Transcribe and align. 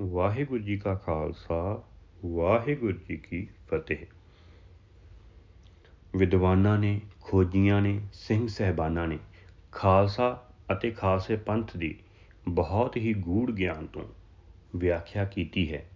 ਵਾਹਿਗੁਰੂ 0.00 0.62
ਜੀ 0.62 0.76
ਕਾ 0.76 0.94
ਖਾਲਸਾ, 0.94 1.82
ਵਾਹਿਗੁਰੂ 2.24 2.98
ਜੀ 3.08 3.16
ਕੀ 3.16 3.48
ਫਤਿਹ। 3.68 3.96
ਵਿਦਵਾਨਾਂ 6.16 6.78
ਨੇ, 6.78 7.00
ਖੋਜੀਆਂ 7.20 7.82
ਨੇ, 7.82 8.00
ਸਿੰਘ 8.12 8.46
ਸਹਿਬਾਨਾਂ 8.46 9.08
ਨੇ 9.08 9.18
ਖਾਲਸਾ 9.72 10.50
ਅਤੇ 10.72 10.90
ਖਾਲਸੇ 10.90 11.36
ਪੰਥ 11.36 11.76
ਦੀ 11.76 11.98
ਬਹੁਤ 12.48 12.96
ਹੀ 12.96 13.14
ਗੂੜ 13.14 13.50
ਗਿਆਨ 13.50 13.86
ਤੋਂ 13.86 14.04
ਵਿਆਖਿਆ 14.76 15.24
ਕੀਤੀ 15.24 15.74
ਹੈ। 15.74 15.90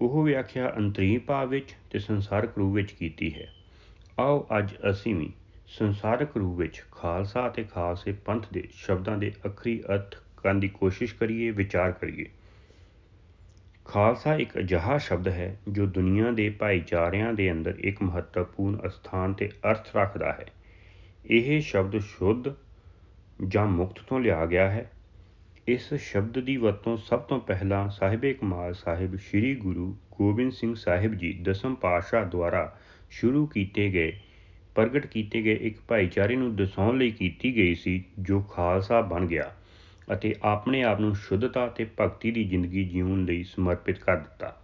ਉਹ 0.00 0.24
ਵਿਆਖਿਆ 0.24 0.74
ਅੰਤਰੀਵ 0.76 1.20
ਭਾਵ 1.20 1.48
ਵਿੱਚ 1.48 1.74
ਤੇ 1.90 1.98
ਸੰਸਾਰਕ 1.98 2.58
ਰੂਪ 2.58 2.74
ਵਿੱਚ 2.74 2.92
ਕੀਤੀ 2.92 3.34
ਹੈ। 3.34 3.54
ਆਓ 4.18 4.46
ਅੱਜ 4.58 4.74
ਅਸੀਂ 4.90 5.14
ਵੀ 5.14 5.32
ਸੰਸਾਰਕ 5.66 6.36
ਰੂਪ 6.36 6.58
ਵਿੱਚ 6.58 6.84
ਖਾਲਸਾ 6.92 7.48
ਅਤੇ 7.48 7.64
ਖਾਲਸੇ 7.64 8.12
ਪੰਥ 8.12 8.46
ਦੇ 8.52 8.68
ਸ਼ਬਦਾਂ 8.72 9.18
ਦੇ 9.18 9.32
ਅਖਰੀ 9.46 9.80
ਅਰਥ 9.80 10.16
ਕਰਨ 10.36 10.60
ਦੀ 10.60 10.68
ਕੋਸ਼ਿਸ਼ 10.68 11.14
ਕਰੀਏ, 11.14 11.50
ਵਿਚਾਰ 11.50 11.92
ਕਰੀਏ। 11.92 12.26
ਖਾਲਸਾ 13.88 14.34
ਇੱਕ 14.34 14.58
ਅਜਿਹਾ 14.58 14.98
ਸ਼ਬਦ 14.98 15.28
ਹੈ 15.28 15.60
ਜੋ 15.68 15.86
ਦੁਨੀਆ 15.86 16.30
ਦੇ 16.30 16.50
ਭਾਈਚਾਰਿਆਂ 16.50 17.32
ਦੇ 17.32 17.52
ਅੰਦਰ 17.52 17.74
ਇੱਕ 17.78 18.02
ਮਹੱਤਵਪੂਰਨ 18.02 18.88
ਸਥਾਨ 18.88 19.32
ਤੇ 19.32 19.50
ਅਰਥ 19.70 19.96
ਰੱਖਦਾ 19.96 20.32
ਹੈ। 20.32 20.46
ਇਹ 21.26 21.60
ਸ਼ਬਦ 21.60 21.98
ਸ਼ੁੱਧ 21.98 22.54
ਜਾਂ 23.48 23.66
ਮੁਕਤ 23.66 24.00
ਤੋਂ 24.00 24.20
ਲਿਆ 24.20 24.46
ਗਿਆ 24.46 24.70
ਹੈ। 24.70 24.90
ਇਸ 25.68 25.94
ਸ਼ਬਦ 25.94 26.38
ਦੀ 26.38 26.56
ਵਰਤੋਂ 26.56 26.96
ਸਭ 26.96 27.20
ਤੋਂ 27.20 27.40
ਪਹਿਲਾਂ 27.40 27.88
ਸਾਹਿਬੇ 27.88 28.34
ਕਮਾਲ 28.34 28.74
ਸਾਹਿਬ, 28.74 29.16
ਸ੍ਰੀ 29.16 29.54
ਗੁਰੂ 29.54 29.96
ਗੋਬਿੰਦ 30.18 30.52
ਸਿੰਘ 30.52 30.74
ਸਾਹਿਬ 30.74 31.14
ਜੀ 31.14 31.32
ਦਸਮ 31.42 31.74
ਪਾਤਸ਼ਾਹ 31.74 32.26
ਦੁਆਰਾ 32.26 32.78
ਸ਼ੁਰੂ 33.10 33.46
ਕੀਤੇ 33.46 33.90
ਗਏ, 33.90 34.20
ਪ੍ਰਗਟ 34.74 35.06
ਕੀਤੇ 35.06 35.42
ਗਏ 35.42 35.54
ਇੱਕ 35.54 35.78
ਭਾਈਚਾਰੇ 35.88 36.36
ਨੂੰ 36.36 36.56
ਦਸਾਉਣ 36.56 36.98
ਲਈ 36.98 37.10
ਕੀਤੀ 37.10 37.56
ਗਈ 37.56 37.74
ਸੀ, 37.74 38.04
ਜੋ 38.18 38.40
ਖਾਲਸਾ 38.40 39.00
ਬਣ 39.00 39.26
ਗਿਆ। 39.26 39.54
ਅਤੇ 40.12 40.34
ਆਪਣੇ 40.42 40.82
ਆਪ 40.82 41.00
ਨੂੰ 41.00 41.16
ਸ਼ੁੱਧਤਾ 41.16 41.66
ਤੇ 41.66 41.86
ਭਗਤੀ 42.00 42.30
ਦੀ 42.30 42.44
ਜ਼ਿੰਦਗੀ 42.44 42.84
ਜਿਉਣ 42.84 43.24
ਲਈ 43.24 43.42
ਸਮਰਪਿਤ 43.44 43.98
ਕਰ 43.98 44.16
ਦਿੱਤਾ। 44.16 44.56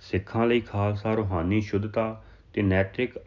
ਸਿੱਖਾਂ 0.00 0.46
ਲਈ 0.46 0.60
ਖਾਲਸਾ 0.60 1.14
ਰੋਹਾਨੀ 1.14 1.60
ਸ਼ੁੱਧਤਾ 1.60 2.24
ਤੇ 2.54 2.62
ਨੈਤਿਕ 2.62 3.18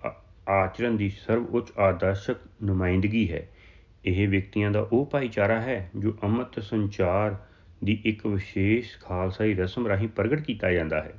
ਆਚਰਣ 0.50 0.92
ਦੀ 0.92 1.10
ਸਰਵਉੱਚ 1.10 1.72
ਆਦਰਸ਼ਕ 1.80 2.38
ਨੁਮਾਇੰਦਗੀ 2.64 3.32
ਹੈ। 3.32 3.48
ਇਹ 4.06 4.28
ਵਿਅਕਤੀਆਂ 4.28 4.72
ਦਾ 4.72 4.80
ਉਹ 4.92 5.06
ਭਾਈਚਾਰਾ 5.06 5.62
ਹੈ 5.62 5.92
ਜੋ 5.96 6.18
ਅੰਮ੍ਰਿਤ 6.24 6.64
ਸੰਚਾਰ 6.64 7.36
ਦੀ 7.84 8.02
ਇੱਕ 8.06 8.28
ਵਿਸ਼ੇਸ਼ 8.28 9.00
ਖਾਲਸਾਈ 9.00 9.54
ਰਸਮ 9.54 9.88
ਰਾਹੀਂ 9.88 10.08
ਪ੍ਰਗਟ 10.08 10.42
ਕੀਤਾ 10.42 10.72
ਜਾਂਦਾ 10.72 11.02
ਹੈ। 11.02 11.14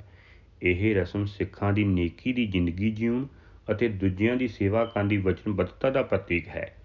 ਇਹ 0.63 0.95
ਰਸਮ 0.95 1.25
ਸਿੱਖਾਂ 1.25 1.73
ਦੀ 1.73 1.83
ਨੇਕੀ 1.83 2.33
ਦੀ 2.33 2.45
ਜ਼ਿੰਦਗੀ 2.45 2.91
ਜਿਉਣ 2.91 3.25
ਅਤੇ 3.71 3.87
ਦੂਜਿਆਂ 3.87 4.35
ਦੀ 4.35 4.47
ਸੇਵਾ 4.47 4.85
ਕਰਨ 4.85 5.07
ਦੀ 5.07 5.17
ਵਚਨਬੱਧਤਾ 5.17 5.89
ਦਾ 5.89 6.01
ਪ੍ਰਤੀਕ 6.01 6.47
ਹੈ। 6.47 6.75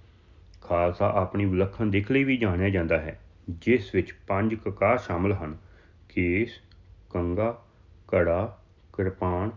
ਖਾਲਸਾ 0.63 1.11
ਆਪਣੀ 1.11 1.45
ਵਿਲੱਖਣ 1.45 1.87
ਦਿੱਖ 1.87 2.11
ਲਈ 2.11 2.25
ਵੀ 2.25 2.37
ਜਾਣਿਆ 2.37 2.69
ਜਾਂਦਾ 2.69 2.99
ਹੈ। 2.99 3.19
ਜਿਸ 3.51 3.95
ਵਿੱਚ 3.95 4.15
ਪੰਜ 4.27 4.55
ਕਕਾਰ 4.55 4.99
ਸ਼ਾਮਲ 4.99 5.33
ਹਨ, 5.33 5.57
ਕੇਸ 6.09 6.51
ਕੰਗਾ 7.11 7.65
ਕੜਾ 8.09 8.59
ਕਿਰਪਾਨ 8.93 9.51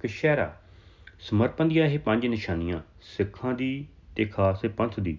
ਕਸ਼ਹਿਰਾ 0.00 0.56
ਸਮਰਪਣ 1.20 1.68
ਦੀਆਂ 1.68 1.86
ਇਹ 1.86 1.98
ਪੰਜ 1.98 2.26
ਨਿਸ਼ਾਨੀਆਂ 2.26 2.80
ਸਿੱਖਾਂ 3.02 3.54
ਦੀ 3.54 3.86
ਤੇ 4.16 4.24
ਖਾਲਸੇ 4.24 4.68
ਪੰਥ 4.68 5.00
ਦੀ 5.00 5.18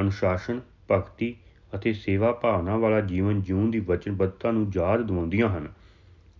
ਅਨੁਸ਼ਾਸਨ, 0.00 0.60
ਭਗਤੀ 0.90 1.36
ਅਤੇ 1.74 1.92
ਸੇਵਾ 1.92 2.32
ਭਾਵਨਾ 2.32 2.76
ਵਾਲਾ 2.76 3.00
ਜੀਵਨ 3.00 3.42
ਜਿਉਣ 3.42 3.70
ਦੀ 3.70 3.80
ਵਚਨਬੱਧਤਾ 3.80 4.50
ਨੂੰ 4.50 4.72
ਯਾਦ 4.76 5.06
ਦਿਵਾਉਂਦੀਆਂ 5.06 5.48
ਹਨ। 5.48 5.68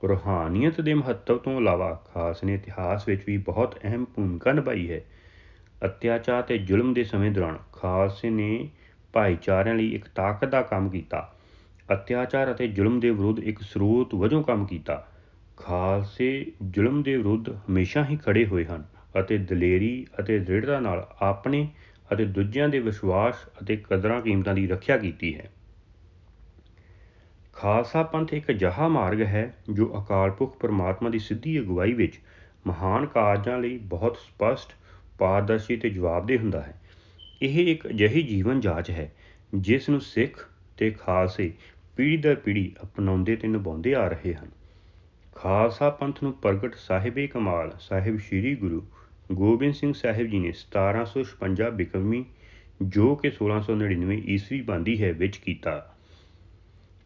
ਰੂਹਾਨੀਅਤ 0.09 0.81
ਦੇ 0.81 0.95
ਮਹੱਤਵ 0.95 1.39
ਤੋਂ 1.39 1.61
ਇਲਾਵਾ 1.61 2.05
ਖਾਸ 2.15 2.45
ਨੇ 2.45 2.55
ਇਤਿਹਾਸ 2.55 3.09
ਵਿੱਚ 3.09 3.23
ਵੀ 3.27 3.37
ਬਹੁਤ 3.39 3.79
ਅਹਿਮ 3.85 4.05
ਭੂਮਿਕਾ 4.05 4.53
ਨਿਭਾਈ 4.53 4.93
ਹੈ। 4.93 5.01
ਅਤਿਆਚਾਰ 5.85 6.43
ਤੇ 6.43 6.59
ਜ਼ੁਲਮ 6.59 6.95
ਦੇ 6.95 7.05
ਸਮੇਂ 7.05 7.31
ਦੌਰਾਨ 7.31 7.59
ਖਾਲਸੇ 7.73 8.31
ਨੇ 8.31 8.69
ਭਾਈਚਾਰਿਆਂ 9.13 9.75
ਲਈ 9.75 9.89
ਇੱਕ 9.89 10.09
ਤਾਕਤ 10.15 10.49
ਦਾ 10.49 10.63
ਕੰਮ 10.63 10.89
ਕੀਤਾ। 10.89 11.35
ਅਤਿਆਚਾਰ 11.93 12.53
ਅਤੇ 12.53 12.69
ਜ਼ੁਲਮ 12.69 13.01
ਦੇ 13.01 13.11
ਵਿਰੁੱਧ 13.11 13.39
ਇੱਕ 13.39 13.61
ਸਰੋਤ 13.63 14.15
ਵਜੋਂ 14.15 14.43
ਕੰਮ 14.43 14.67
ਕੀਤਾ। 14.67 15.07
ਖਾਲਸੇ 15.57 16.47
ਜ਼ੁਲਮ 16.71 17.03
ਦੇ 17.03 17.17
ਵਿਰੁੱਧ 17.17 17.49
ਹਮੇਸ਼ਾ 17.49 18.05
ਹੀ 18.05 18.17
ਖੜੇ 18.17 18.47
ਹੋਏ 18.47 18.65
ਹਨ 18.65 18.85
ਅਤੇ 19.21 19.39
ਦਲੇਰੀ 19.39 20.07
ਅਤੇ 20.21 20.39
ਦ੍ਰਿੜਤਾ 20.39 20.81
ਨਾਲ 20.81 21.07
ਆਪਣੇ 21.21 21.69
ਅਤੇ 22.13 22.25
ਦੂਜਿਆਂ 22.25 22.69
ਦੇ 22.69 22.79
ਵਿਸ਼ਵਾਸ 22.79 23.47
ਅਤੇ 23.63 23.77
ਕਦਰਾਂ 23.77 24.21
ਕੀਮਤਾਂ 24.21 24.55
ਦੀ 24.55 24.67
ਰੱਖਿਆ 24.67 24.97
ਕੀਤੀ 24.99 25.35
ਹੈ। 25.35 25.51
ਖਾਲਸਾ 27.53 28.03
ਪੰਥ 28.03 28.35
ਇੱਕ 28.35 28.51
ਅਜਿਹਾ 28.51 28.89
ਮਾਰਗ 28.89 29.23
ਹੈ 29.23 29.55
ਜੋ 29.71 29.93
ਅਕਾਲ 29.99 30.31
ਪੁਰਖ 30.31 30.57
ਪਰਮਾਤਮਾ 30.57 31.11
ਦੀ 31.11 31.19
ਸਿੱਧੀ 31.19 31.59
ਅਗਵਾਈ 31.61 31.93
ਵਿੱਚ 31.93 32.19
ਮਹਾਨ 32.67 33.07
ਕਾਰਜਾਂ 33.07 33.59
ਲਈ 33.59 33.79
ਬਹੁਤ 33.79 34.17
ਸਪਸ਼ਟ, 34.17 34.73
ਪਾਰਦਰਸ਼ੀ 35.19 35.77
ਤੇ 35.77 35.91
ਜਵਾਬਦੇਹ 35.91 36.39
ਹੁੰਦਾ 36.39 36.61
ਹੈ। 36.61 36.81
ਇਹ 37.43 37.73
ਇੱਕ 37.73 37.89
ਅਜਿਹੀ 37.89 38.23
ਜੀਵਨ 38.23 38.61
ਜਾਂਚ 38.61 38.91
ਹੈ, 38.91 39.13
ਜਿਸ 39.55 39.89
ਨੂੰ 39.89 40.01
ਸਿੱਖ 40.01 40.49
ਤੇ 40.77 40.91
ਖਾਲਸੇ 40.91 41.53
ਪੀੜ੍ਹੀ 41.97 42.17
ਦਰ 42.17 42.35
ਪੀੜ੍ਹੀ 42.35 42.73
ਅਪਣਾਉਂਦੇ 42.83 43.37
ਤੇ 43.37 43.49
ਨਿਭਾਉਂਦੇ 43.49 43.95
ਆ 43.95 44.09
ਰਹੇ 44.09 44.35
ਹਨ। 44.35 44.49
ਖਾਲਸਾ 45.35 45.91
ਪੰਥ 45.91 46.23
ਨੂੰ 46.23 46.33
ਪ੍ਰਗਟ 46.33 46.75
ਸਾਹਿਬੇ 46.75 47.27
ਕਮਾਲ 47.27 47.73
ਸਾਹਿਬ 47.81 48.19
ਸ੍ਰੀ 48.19 48.55
ਗੁਰੂ 48.55 48.87
ਗੋਬਿੰਦ 49.33 49.75
ਸਿੰਘ 49.75 49.93
ਸਾਹਿਬ 49.93 50.27
ਜੀ 50.27 50.39
ਨੇ 50.39 50.53
1756 50.53 51.71
ਬਿਕਰਮੀ 51.71 52.25
ਜੋ 52.83 53.15
ਕਿ 53.15 53.31
1699 53.31 54.23
ਈਸਵੀ 54.27 54.61
ਬੰਦੀ 54.61 55.03
ਹੈ 55.03 55.13
ਵਿੱਚ 55.13 55.37
ਕੀਤਾ। 55.37 55.95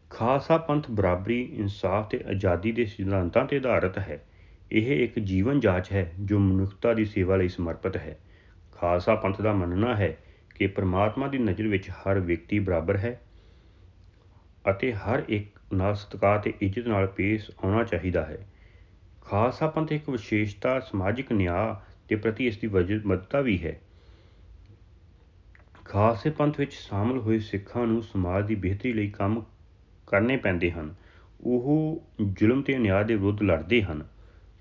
ਖਾਲਸਾ 0.09 0.57
ਪੰਥ 0.57 0.91
ਬਰਾਬਰੀ, 0.91 1.41
ਇਨਸਾਫ 1.41 2.09
ਤੇ 2.09 2.23
ਆਜ਼ਾਦੀ 2.27 2.71
ਦੇ 2.71 2.85
ਸਿਧਾਂਤਾਂ 2.85 3.45
ਤੇ 3.45 3.57
ਆਧਾਰਿਤ 3.57 3.97
ਹੈ। 3.97 4.23
ਇਹ 4.71 5.03
ਇੱਕ 5.03 5.19
ਜੀਵਨ 5.19 5.59
ਜਾਂਚ 5.59 5.91
ਹੈ 5.91 6.11
ਜੋ 6.19 6.39
ਮਨੁੱਖਤਾ 6.39 6.93
ਦੀ 6.93 7.05
ਸੇਵਾ 7.05 7.35
ਲਈ 7.35 7.47
ਸਮਰਪਿਤ 7.47 7.97
ਹੈ। 7.97 8.17
ਖਾਲਸਾ 8.83 9.15
ਪੰਥ 9.15 9.41
ਦਾ 9.41 9.53
ਮੰਨਣਾ 9.53 9.95
ਹੈ 9.95 10.17
ਕਿ 10.55 10.67
ਪ੍ਰਮਾਤਮਾ 10.67 11.27
ਦੀ 11.27 11.37
ਨਜ਼ਰ 11.37 11.67
ਵਿੱਚ 11.67 11.89
ਹਰ 11.89 12.19
ਵਿਅਕਤੀ 12.19 12.59
ਬਰਾਬਰ 12.59 12.97
ਹੈ 12.97 13.21
ਅਤੇ 14.69 14.93
ਹਰ 14.93 15.23
ਇੱਕ 15.29 15.59
ਨਾਲ 15.73 15.95
ਸਤਿਕਾਰ 15.95 16.39
ਤੇ 16.39 16.53
ਇੱਜ਼ਤ 16.61 16.87
ਨਾਲ 16.87 17.07
ਪੇਸ਼ 17.07 17.51
ਆਉਣਾ 17.63 17.83
ਚਾਹੀਦਾ 17.83 18.25
ਹੈ। 18.25 18.37
ਖਾਲਸਾ 19.21 19.67
ਪੰਥ 19.67 19.91
ਇੱਕ 19.91 20.09
ਵਿਸ਼ੇਸ਼ਤਾ 20.09 20.79
ਸਮਾਜਿਕ 20.79 21.31
ਨਿਆਂ 21.31 21.75
ਦੇ 22.09 22.15
ਪ੍ਰਤੀ 22.15 22.47
ਇਸ 22.47 22.57
ਦੀ 22.57 22.67
ਵਜਨਬੱਧਤਾ 22.67 23.41
ਵੀ 23.41 23.63
ਹੈ। 23.63 23.81
ਖਾਲਸੇ 25.85 26.29
ਪੰਥ 26.29 26.59
ਵਿੱਚ 26.59 26.73
ਸ਼ਾਮਲ 26.73 27.17
ਹੋਏ 27.17 27.39
ਸਿੱਖਾਂ 27.39 27.87
ਨੂੰ 27.87 28.03
ਸਮਾਜ 28.03 28.45
ਦੀ 28.45 28.55
ਬਿਹਤਰੀ 28.55 28.93
ਲਈ 28.93 29.07
ਕੰਮ 29.07 29.43
ਕਰਨੇ 30.07 30.37
ਪੈਂਦੇ 30.37 30.71
ਹਨ। 30.71 30.95
ਉਹ 31.41 32.03
ਜ਼ੁਲਮ 32.33 32.61
ਤੇ 32.61 32.75
ਅਨਿਆਂ 32.75 33.03
ਦੇ 33.03 33.15
ਵਿਰੁੱਧ 33.15 33.41
ਲੜਦੇ 33.41 33.83
ਹਨ। 33.83 34.07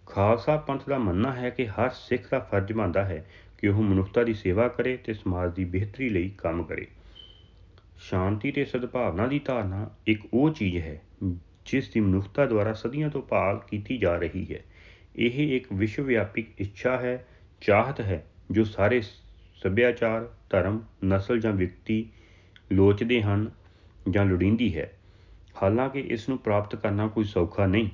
ਖਾਲਸਾ 0.07 0.57
ਪੰਥ 0.57 0.89
ਦਾ 0.89 0.99
ਮੰਨਣਾ 0.99 1.33
ਹੈ 1.33 1.51
ਕਿ 1.51 1.69
ਹਰ 1.69 1.91
ਸਿੱਖ 1.91 2.31
ਦਾ 2.31 2.39
ਫਰਜ਼ 2.39 2.73
ਬਣਦਾ 2.73 3.05
ਹੈ 3.05 3.27
ਕਿ 3.63 3.69
ਉਹ 3.69 3.83
ਮਨੁੱਖਤਾ 3.83 4.23
ਦੀ 4.25 4.35
ਸੇਵਾ 4.35 4.69
ਕਰੇ 4.69 4.97
ਤੇ 4.97 5.15
ਸਮਾਜ 5.15 5.55
ਦੀ 5.55 5.65
ਬਿਹਤਰੀ 5.65 6.09
ਲਈ 6.09 6.31
ਕੰਮ 6.39 6.63
ਕਰੇ। 6.63 6.87
ਸ਼ਾਂਤੀ 7.99 8.53
ਤੇ 8.53 8.65
ਸਦਭਾਵਨਾ 8.65 9.27
ਦੀ 9.27 9.39
ਧਾਰਨਾ 9.39 9.91
ਇੱਕ 10.07 10.21
ਉਹ 10.35 10.51
ਚੀਜ਼ 10.51 10.77
ਹੈ, 10.79 11.03
ਜਿਸ 11.67 11.89
ਦੀ 11.89 12.01
ਮਨੁੱਖਤਾ 12.01 12.47
ਦੁਆਰਾ 12.47 12.73
ਸਦੀਆਂ 12.73 13.11
ਤੋਂ 13.11 13.23
ਭਾਲ 13.23 13.61
ਕੀਤੀ 13.71 13.99
ਜਾ 13.99 14.17
ਰਹੀ 14.17 14.55
ਹੈ। 14.55 14.65
ਇਹ 15.17 15.57
ਇੱਕ 15.57 15.73
ਵਿਸ਼ਵ 15.73 16.05
ਵਿਆਪੀ 16.05 16.47
ਇੱਛਾ 16.59 16.97
ਹੈ, 16.97 17.27
ਚਾਹਤ 17.61 18.01
ਹੈ, 18.01 18.27
ਜੋ 18.51 18.65
ਸਾਰੇ 18.65 19.01
ਸੱਭਿਆਚਾਰ, 19.55 20.35
ਧਰਮ, 20.51 20.81
ਨਸਲ 21.05 21.41
ਜਾਂ 21.41 21.53
ਵਿਅਕਤੀ 21.53 22.09
ਲੋਚਦੇ 22.73 23.23
ਹਨ 23.23 23.51
ਜਾਂ 24.11 24.25
ਲੋੜੀਂਦੀ 24.25 24.77
ਹੈ। 24.77 24.93
ਹਾਲਾਂਕਿ 25.63 26.01
ਇਸ 26.01 26.29
ਨੂੰ 26.29 26.39
ਪ੍ਰਾਪਤ 26.39 26.77
ਕਰਨਾ 26.77 27.07
ਕੋਈ 27.07 27.25
ਸੌਖਾ 27.25 27.67
ਨਹੀਂ। 27.67 27.89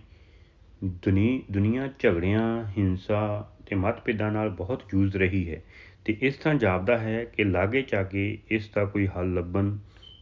ਦੁਨੀ, 0.85 1.43
ਦੁਨੀਆ 1.51 1.89
ਝਗੜਿਆਂ, 1.99 2.65
ਹਿੰਸਾ 2.79 3.53
ਤੇ 3.69 3.77
ਮਤਭੇਦਾਂ 3.77 4.33
ਨਾਲ 4.33 4.51
ਬਹੁਤ 4.51 4.83
ਜੂਝ 4.89 5.17
ਰਹੀ 5.17 5.51
ਹੈ 5.51 5.63
ਤੇ 6.05 6.17
ਇਸ 6.21 6.37
ਤਰ੍ਹਾਂ 6.37 6.55
ਜਾਪਦਾ 6.55 6.99
ਹੈ 6.99 7.25
ਕਿ 7.25 7.45
ਲਾਗੇ 7.45 7.83
ਚਾਗੇ 7.83 8.39
ਇਸ 8.51 8.71
ਦਾ 8.75 8.85
ਕੋਈ 8.85 9.07
ਹੱਲ 9.07 9.35
ਲੱਭਣ 9.35 9.77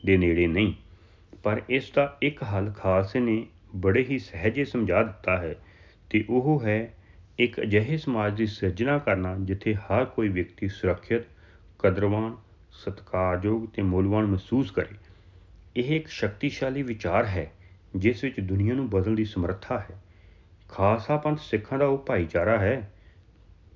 ਦੇ 0.06 0.16
ਨੇੜੇ 0.16 0.46
ਨਹੀਂ। 0.46 0.74
ਪਰ 1.42 1.62
ਇਸ 1.68 1.90
ਦਾ 1.90 2.18
ਇੱਕ 2.22 2.42
ਹੱਲ 2.42 2.72
ਖਾਲਸੇ 2.72 3.20
ਨੇ 3.20 3.46
ਬੜੇ 3.76 4.06
ਹੀ 4.10 4.18
ਸਹਿਜੇ 4.18 4.64
ਸਮਝਾ 4.64 5.02
ਦਿੱਤਾ 5.02 5.36
ਹੈ 5.38 5.54
ਤੇ 6.10 6.24
ਉਹ 6.28 6.62
ਹੈ 6.64 6.94
ਇੱਕ 7.38 7.60
ਅਜਿਹੇ 7.60 7.96
ਸਮਾਜ 7.96 8.36
ਦੀ 8.36 8.46
ਸਿਰਜਣਾ 8.46 8.98
ਕਰਨਾ 8.98 9.36
ਜਿੱਥੇ 9.40 9.74
ਹਰ 9.74 10.04
ਕੋਈ 10.04 10.28
ਵਿਅਕਤੀ 10.28 10.68
ਸੁਰੱਖਿਅਤ, 10.68 11.22
ਕਦਰਵਾਨ, 11.78 12.36
ਸਤਿਕਾਰਯੋਗ 12.72 13.66
ਤੇ 13.74 13.82
ਮੁੱਲਵਾਨ 13.82 14.26
ਮਹਿਸੂਸ 14.26 14.70
ਕਰੇ। 14.70 14.94
ਇਹ 15.76 15.96
ਇੱਕ 15.96 16.08
ਸ਼ਕਤੀਸ਼ਾਲੀ 16.08 16.82
ਵਿਚਾਰ 16.82 17.24
ਹੈ 17.24 17.52
ਜਿਸ 17.96 18.24
ਵਿੱਚ 18.24 18.40
ਦੁਨੀਆ 18.40 18.74
ਨੂੰ 18.74 18.90
ਬਦਲਣ 18.90 19.14
ਦੀ 19.14 19.24
ਸਮਰੱਥਾ 19.24 19.78
ਹੈ। 19.78 20.02
ਖਾਲਸਾ 20.68 21.16
ਪੰਥ 21.16 21.38
ਸਿੱਖਾਂ 21.40 21.78
ਦਾ 21.78 21.86
ਉਹ 21.86 21.98
ਭਾਈਚਾਰਾ 21.98 22.58
ਹੈ 22.58 22.92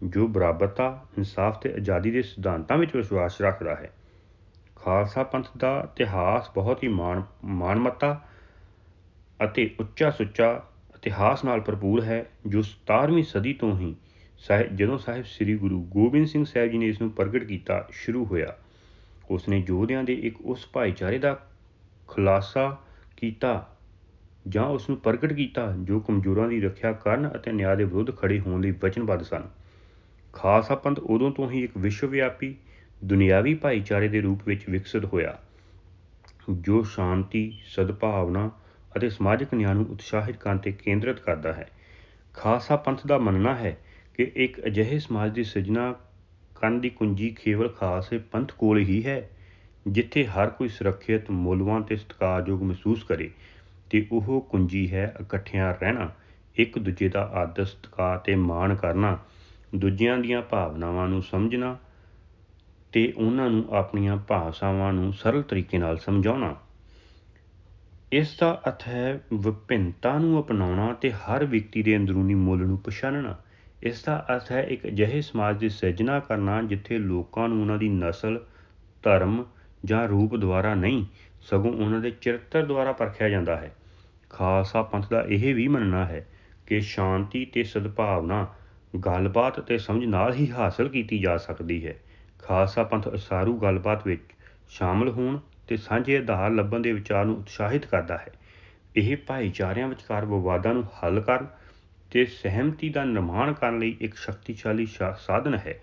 ਜੋ 0.02 0.28
ਬਰਾਬਰਤਾ, 0.28 1.06
ਇਨਸਾਫ 1.18 1.58
ਤੇ 1.58 1.74
ਆਜ਼ਾਦੀ 1.74 2.10
ਦੇ 2.10 2.22
ਸਿਧਾਂਤਾਂ 2.22 2.78
ਵਿੱਚ 2.78 2.96
ਵਿਸ਼ਵਾਸ 2.96 3.40
ਰੱਖਦਾ 3.40 3.74
ਹੈ। 3.74 3.92
ਖਾਲਸਾ 4.76 5.22
ਪੰਥ 5.22 5.46
ਦਾ 5.56 5.80
ਇਤਿਹਾਸ 5.84 6.50
ਬਹੁਤ 6.54 6.82
ਹੀ 6.82 6.88
ਮਾਣ 6.88 7.22
ਮਾਨਮਤਾ 7.44 8.24
ਅਤੇ 9.44 9.70
ਉੱਚਾ 9.80 10.10
ਸੁੱਚਾ 10.10 10.62
ਇਤਿਹਾਸ 10.96 11.44
ਨਾਲ 11.44 11.60
ਭਰਪੂਰ 11.60 12.04
ਹੈ, 12.04 12.26
ਜੋ 12.46 12.62
17ਵੀਂ 12.62 13.24
ਸਦੀ 13.24 13.52
ਤੋਂ 13.52 13.78
ਹੀ 13.78 13.96
ਸਾਹਿਬ 14.38 14.76
ਜਦੋਂ 14.76 14.98
ਸਾਹਿਬ 14.98 15.24
ਸ੍ਰੀ 15.24 15.56
ਗੁਰੂ 15.56 15.82
ਗੋਬਿੰਦ 15.82 16.26
ਸਿੰਘ 16.26 16.44
ਸਾਹਿਬ 16.44 16.70
ਜੀ 16.70 16.78
ਨੇ 16.78 16.88
ਇਸ 16.88 17.00
ਨੂੰ 17.00 17.10
ਪ੍ਰਗਟ 17.10 17.44
ਕੀਤਾ, 17.44 17.88
ਸ਼ੁਰੂ 17.90 18.24
ਹੋਇਆ। 18.24 18.56
ਉਸ 19.30 19.48
ਨੇ 19.48 19.64
ਯੋਧਿਆਂ 19.68 20.04
ਦੇ 20.04 20.12
ਇੱਕ 20.12 20.40
ਉਸ 20.40 20.68
ਭਾਈਚਾਰੇ 20.72 21.18
ਦਾ 21.18 21.40
ਖੁਲਾਸਾ 22.08 22.78
ਕੀਤਾ, 23.16 23.68
ਜਾਂ 24.48 24.64
ਉਸ 24.64 24.88
ਨੂੰ 24.88 24.98
ਪ੍ਰਗਟ 24.98 25.32
ਕੀਤਾ, 25.32 25.74
ਜੋ 25.80 26.00
ਕਮਜ਼ੋਰਾਂ 26.00 26.48
ਦੀ 26.48 26.60
ਰੱਖਿਆ 26.60 26.92
ਕਰਨ 26.92 27.30
ਅਤੇ 27.36 27.52
ਨਿਆਂ 27.52 27.76
ਦੇ 27.76 27.84
ਵਿਰੁੱਧ 27.84 28.16
ਖੜੇ 28.16 28.40
ਹੋਣ 28.40 28.60
ਲਈ 28.60 28.70
ਵਚਨਬੱਧ 28.70 29.22
ਸਨ। 29.22 29.42
ਖਾਲਸਾ 30.32 30.74
ਪੰਥ 30.74 30.98
ਉਦੋਂ 30.98 31.30
ਤੋਂ 31.30 31.50
ਹੀ 31.50 31.62
ਇੱਕ 31.64 31.76
ਵਿਸ਼ਵ 31.78 32.08
ਵਿਆਪੀ 32.08 32.54
ਦੁਨਿਆਵੀ 33.04 33.54
ਭਾਈਚਾਰੇ 33.54 34.08
ਦੇ 34.08 34.20
ਰੂਪ 34.20 34.40
ਵਿੱਚ 34.46 34.68
ਵਿਕਸਿਤ 34.70 35.04
ਹੋਇਆ, 35.04 35.38
ਜੋ 36.50 36.82
ਸ਼ਾਂਤੀ, 36.82 37.60
ਸਦਭਾਵਨਾ 37.66 38.50
ਅਤੇ 38.96 39.10
ਸਮਾਜਿਕ 39.10 39.54
ਨਿਆਂ 39.54 39.74
ਨੂੰ 39.74 39.86
ਉਤਸ਼ਾਹਿਤ 39.86 40.36
ਕਰਨ 40.36 40.58
ਤੇ 40.58 40.72
ਕੇਂਦਰਿਤ 40.72 41.20
ਕਰਦਾ 41.20 41.52
ਹੈ। 41.52 41.68
ਖਾਲਸਾ 42.34 42.76
ਪੰਥ 42.76 43.06
ਦਾ 43.06 43.18
ਮੰਨਣਾ 43.18 43.54
ਹੈ 43.54 43.76
ਕਿ 44.14 44.32
ਇੱਕ 44.36 44.60
ਅਜਿਹੇ 44.66 44.98
ਸਮਾਜ 44.98 45.32
ਦੀ 45.32 45.44
ਸਿਰਜਣਾ 45.44 45.94
ਕਰਨ 46.56 46.80
ਦੀ 46.80 46.90
ਕੁੰਜੀ 46.90 47.30
ਕੇਵਲ 47.44 47.68
ਖਾਲਸੇ 47.68 48.18
ਪੰਥ 48.18 48.52
ਕੋਲ 48.52 48.78
ਹੀ 48.78 49.04
ਹੈ, 49.06 49.30
ਜਿੱਥੇ 49.88 50.26
ਹਰ 50.26 50.50
ਕੋਈ 50.50 50.68
ਸੁਰੱਖਿਅਤ 50.68 51.30
ਮੁੱਲਵਾਨ 51.30 51.82
ਤੇ 51.82 51.96
ਸਤਿਕਾਰਯੋਗ 51.96 52.62
ਮਹਿਸੂਸ 52.62 53.02
ਕਰੇ, 53.02 53.30
ਤੇ 53.90 54.06
ਉਹ 54.12 54.40
ਕੁੰਜੀ 54.50 54.90
ਹੈ 54.92 55.14
ਇਕੱਠਿਆਂ 55.20 55.72
ਰਹਿਣਾ, 55.74 56.10
ਇੱਕ 56.56 56.78
ਦੂਜੇ 56.78 57.08
ਦਾ 57.08 57.22
ਆਦਰ, 57.34 57.64
ਸਤਿਕਾਰ 57.64 58.18
ਤੇ 58.18 58.34
ਮਾਣ 58.34 58.74
ਕਰਨਾ 58.74 59.18
ਦੂਜਿਆਂ 59.74 60.18
ਦੀਆਂ 60.18 60.42
ਭਾਵਨਾਵਾਂ 60.42 61.08
ਨੂੰ 61.08 61.22
ਸਮਝਣਾ 61.22 61.78
ਤੇ 62.92 63.12
ਉਹਨਾਂ 63.16 63.50
ਨੂੰ 63.50 63.64
ਆਪਣੀਆਂ 63.70 64.16
ਭਾਸ਼ਾਵਾਂ 64.16 64.92
ਨੂੰ 64.92 65.12
ਸਰਲ 65.12 65.42
ਤਰੀਕੇ 65.42 65.78
ਨਾਲ 65.78 65.98
ਸਮਝਾਉਣਾ। 65.98 66.56
ਇਸ 68.12 68.36
ਦਾ 68.40 68.62
ਅਰਥ 68.68 68.88
ਹੈ 68.88 69.20
ਵਿਭਿੰਨਤਾ 69.34 70.18
ਨੂੰ 70.18 70.40
ਅਪਣਾਉਣਾ 70.40 70.92
ਤੇ 70.92 71.10
ਹਰ 71.10 71.44
ਵਿਅਕਤੀ 71.44 71.82
ਦੇ 71.82 71.96
ਅੰਦਰੂਨੀ 71.96 72.34
ਮੁੱਲ 72.34 72.60
ਨੂੰ 72.60 72.78
ਪਛਾਣਨਾ। 72.78 73.36
ਇਸ 73.82 74.04
ਦਾ 74.04 74.26
ਅਰਥ 74.32 74.52
ਹੈ 74.52 74.62
ਇੱਕ 74.62 74.86
ਅਜਿਹੇ 74.86 75.20
ਸਮਾਜ 75.20 75.58
ਦੀ 75.58 75.68
ਸਿਰਜਣਾ 75.68 76.20
ਕਰਨਾ 76.20 76.62
ਜਿੱਥੇ 76.62 76.98
ਲੋਕਾਂ 76.98 77.48
ਨੂੰ 77.48 77.60
ਉਹਨਾਂ 77.60 77.78
ਦੀ 77.78 77.88
ਨਸਲ, 77.88 78.40
ਧਰਮ 79.02 79.44
ਜਾਂ 79.84 80.08
ਰੂਪ 80.08 80.36
ਦੁਆਰਾ 80.36 80.74
ਨਹੀਂ, 80.74 81.06
ਸਗੋਂ 81.40 81.72
ਉਹਨਾਂ 81.72 82.00
ਦੇ 82.00 82.10
ਚਰਿੱਤਰ 82.10 82.66
ਦੁਆਰਾ 82.66 82.92
ਪਰਖਿਆ 82.92 83.28
ਜਾਂਦਾ 83.28 83.56
ਹੈ। 83.56 83.76
ਖਾਲਸਾ 84.30 84.82
ਪੰਥ 84.82 85.10
ਦਾ 85.10 85.24
ਇਹ 85.28 85.54
ਵੀ 85.54 85.68
ਮੰਨਣਾ 85.68 86.04
ਹੈ 86.04 86.26
ਕਿ 86.66 86.80
ਸ਼ਾਂਤੀ 86.80 87.44
ਤੇ 87.44 87.62
ਸਦਭਾਵਨਾ 87.62 88.46
ਗੱਲਬਾਤ 88.96 89.60
ਤੇ 89.60 89.78
ਸਮਝ 89.78 90.04
ਨਾਲ 90.04 90.34
ਹੀ 90.34 90.50
ਹਾਸਲ 90.50 90.88
ਕੀਤੀ 90.88 91.18
ਜਾ 91.18 91.36
ਸਕਦੀ 91.36 91.86
ਹੈ। 91.86 91.94
ਖਾਲਸਾ 92.38 92.82
ਪੰਥ 92.82 93.08
ਅਸਾਰੂ 93.14 93.56
ਗੱਲਬਾਤ 93.58 94.06
ਵਿੱਚ 94.06 94.22
ਸ਼ਾਮਲ 94.68 95.08
ਹੋਣ 95.08 95.38
ਤੇ 95.68 95.76
ਸਾਂਝੇ 95.76 96.16
ਆਧਾਰ 96.18 96.50
ਲੱਭਣ 96.50 96.80
ਦੇ 96.80 96.92
ਵਿਚਾਰ 96.92 97.24
ਨੂੰ 97.24 97.36
ਉਤਸ਼ਾਹਿਤ 97.36 97.86
ਕਰਦਾ 97.86 98.18
ਹੈ। 98.18 98.32
ਇਹ 98.96 99.16
ਭਾਈਚਾਰਿਆਂ 99.16 99.88
ਵਿਚਕਾਰ 99.88 100.24
ਵਿਵਾਦਾਂ 100.24 100.74
ਨੂੰ 100.74 100.84
ਹੱਲ 100.84 101.20
ਕਰਨ 101.20 101.46
ਤੇ 102.10 102.24
ਸਹਿਮਤੀ 102.26 102.88
ਦਾ 102.88 103.04
ਨਿਰਮਾਣ 103.04 103.52
ਕਰਨ 103.52 103.78
ਲਈ 103.78 103.96
ਇੱਕ 104.00 104.16
ਸ਼ਕਤੀਸ਼ਾਲੀ 104.16 104.86
ਸਾਧਨ 105.18 105.54
ਹੈ। 105.54 105.80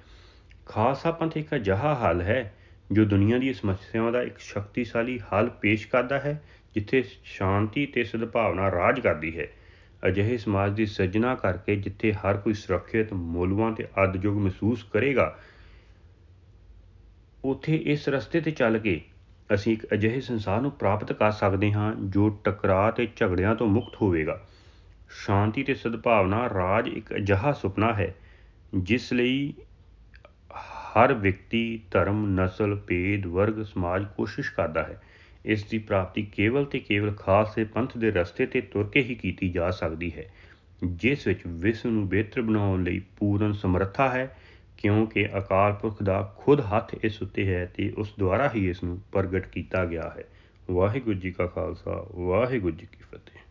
ਖਾਲਸਾ 0.66 1.12
ਪੰਥ 1.12 1.38
ਇੱਕ 1.38 1.56
ਅਜਿਹਾ 1.56 1.96
ਹੱਲ 1.96 2.22
ਹੈ 2.22 2.54
ਜੋ 2.92 3.06
ਦੁਨੀਆ 3.06 3.38
ਦੀ 3.38 3.54
ਸਮੱਸਿਆਵਾਂ 3.54 4.12
ਦਾ 4.12 4.22
ਇੱਕ 4.22 4.38
ਸ਼ਕਤੀਸ਼ਾਲੀ 4.40 5.20
ਹੱਲ 5.20 5.50
ਪੇਸ਼ 5.50 5.88
ਕਰਦਾ 5.88 6.20
ਹੈ, 6.20 6.42
ਜਿੱਥੇ 6.76 7.04
ਸ਼ਾਂਤੀ 7.24 7.86
ਤੇ 7.86 8.04
ਸਦਭਾਵਨਾ 8.04 8.72
ਰਾਜ 8.72 9.00
ਕਰਦੀ 9.00 9.40
ਹੈ। 9.40 9.48
ਅਜਿਹੇ 10.04 10.38
ਸਮਾਜ 10.38 10.74
ਦੀ 10.74 10.86
ਸਿਰਜਣਾ 10.86 11.34
ਕਰਕੇ 11.36 11.76
ਜਿੱਥੇ 11.76 12.14
ਹਰ 12.14 12.38
ਕੋਈ 12.38 12.54
ਸੁਰੱਖਿਅਤ 12.54 13.14
ਮੁੱਲਵਾਂ 13.14 13.72
ਤੇ 13.72 13.88
ਆਦਰਯੋਗ 13.98 14.38
ਮਹਿਸੂਸ 14.38 14.84
ਕਰੇਗਾ, 14.84 15.38
ਉਥੇ 17.46 17.76
ਇਸ 17.86 18.08
ਰਸਤੇ 18.10 18.42
ਤੇ 18.42 18.52
ਚੱਲ 18.52 18.78
ਕੇ 18.78 19.02
ਅਸੀਂ 19.54 19.74
ਇੱਕ 19.74 19.86
ਅਜਿਹੇ 19.94 20.22
ਸੰਸਾਰ 20.22 20.62
ਨੂੰ 20.62 20.72
ਪ੍ਰਾਪਤ 20.72 21.14
ਕਰ 21.14 21.32
ਸਕਦੇ 21.32 21.72
ਹਾਂ 21.74 21.94
ਜੋ 21.96 22.30
ਟਕਰਾਅ 22.44 22.92
ਤੇ 22.92 23.08
ਝਗੜਿਆਂ 23.16 23.56
ਤੋਂ 23.56 23.68
ਮੁਕਤ 23.68 24.02
ਹੋਵੇਗਾ। 24.02 24.40
ਸ਼ਾਂਤੀ 25.26 25.64
ਤੇ 25.64 25.74
ਸਦਭਾਵਨਾ 25.74 26.48
ਰਾਜ 26.50 26.88
ਇੱਕ 26.88 27.14
ਅਜਿਹਾ 27.16 27.52
ਸੁਪਨਾ 27.52 27.94
ਹੈ, 27.94 28.14
ਜਿਸ 28.76 29.12
ਲਈ 29.14 29.54
ਹਰ 30.98 31.14
ਵਿਅਕਤੀ, 31.14 31.80
ਧਰਮ, 31.92 32.26
ਨਸਲ, 32.36 32.76
ਭੇਦ, 32.88 33.26
ਵਰਗ, 33.26 33.64
ਸਮਾਜ 33.64 34.06
ਕੋਸ਼ਿਸ਼ 34.18 34.52
ਕਰਦਾ 34.52 34.84
ਹੈ। 34.84 35.02
ਇਸ 35.48 35.64
ਦੀ 35.64 35.78
ਪ੍ਰਾਪਤੀ 35.78 36.22
ਕੇਵਲ 36.22 36.66
ਤੇ 36.66 36.80
ਕੇਵਲ 36.80 37.12
ਖਾਲਸੇ 37.12 37.64
ਪੰਥ 37.64 37.98
ਦੇ 37.98 38.12
ਰਸਤੇ 38.12 38.46
ਤੇ 38.46 38.62
ਤੁਰ 38.62 38.88
ਕੇ 38.88 39.04
ਹੀ 39.04 39.16
ਕੀਤੀ 39.16 39.50
ਜਾ 39.50 39.72
ਸਕਦੀ 39.72 40.12
ਹੈ, 40.18 40.26
ਜਿਸ 40.84 41.28
ਵਿੱਚ 41.28 41.40
ਵਿਸ਼ਵ 41.48 41.90
ਨੂੰ 41.90 42.08
ਬਿਹਤਰ 42.10 42.42
ਬਣਾਉਣ 42.42 42.84
ਲਈ 42.84 43.02
ਪੂਰਨ 43.18 43.54
ਸਮਰੱਥਾ 43.54 44.10
ਹੈ, 44.10 44.38
ਕਿਉਂਕਿ 44.78 45.28
ਅਕਾਲ 45.38 45.74
ਪੁਰਖ 45.74 46.04
ਦਾ 46.04 46.36
ਖੁਦ 46.38 46.62
ਹੱਥ 46.62 46.96
ਇਸ 47.04 47.22
ਉੱਤੇ 47.22 47.48
ਹੈ 47.48 47.66
ਤੇ 47.66 47.94
ਉਸ 47.98 48.14
ਦੁਆਰਾ 48.20 48.52
ਹੀ 48.56 48.70
ਇਸ 48.70 48.84
ਨੂੰ 48.84 49.00
ਪ੍ਰਗਟ 49.12 49.48
ਕੀਤਾ 49.48 49.86
ਗਿਆ 49.86 50.14
ਹੈ। 50.18 50.24
ਵਾਹਿਗੁਰੂ 50.72 51.20
ਜੀ 51.20 51.32
ਕਾ 51.32 51.46
ਖਾਲਸਾ, 51.46 52.06
ਵਾਹਿਗੁਰੂ 52.16 52.76
ਜੀ 52.76 52.86
ਕੀ 52.86 53.04
ਫਤਿਹ। 53.12 53.47